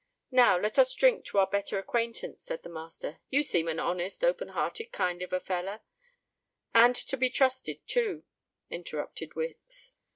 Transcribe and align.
"Now 0.31 0.57
let 0.57 0.79
us 0.79 0.95
drink 0.95 1.25
to 1.25 1.37
our 1.37 1.45
better 1.45 1.77
acquaintance," 1.77 2.41
said 2.43 2.63
the 2.63 2.69
master. 2.69 3.19
"You 3.29 3.43
seem 3.43 3.67
an 3.67 3.79
honest, 3.79 4.23
open 4.23 4.47
hearted 4.47 4.91
kind 4.91 5.21
of 5.21 5.31
a 5.31 5.39
feller——" 5.39 5.81
"And 6.73 6.95
to 6.95 7.17
be 7.17 7.29
trusted, 7.29 7.85
too," 7.87 8.23
interrupted 8.71 9.35
Wicks. 9.35 9.93